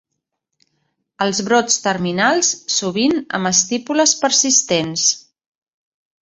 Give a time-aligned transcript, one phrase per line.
[1.25, 5.07] Els brots terminals sovint amb estípules persistents.